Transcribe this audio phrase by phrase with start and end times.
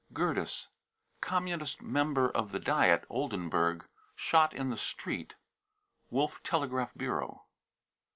[0.15, 0.67] gerdes,
[1.21, 3.85] Communist Member of the Diet, Oldenburg.
[4.15, 5.35] Shot in the street.
[6.09, 7.43] (Wolff Telegraph Bureau.)